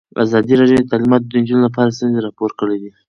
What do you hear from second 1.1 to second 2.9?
د نجونو لپاره ستونزې راپور کړي.